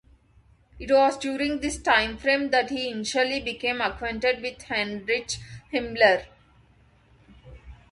[0.79, 5.33] It was during this timeframe that he initially became acquainted with Heinrich
[5.71, 6.25] Himmler.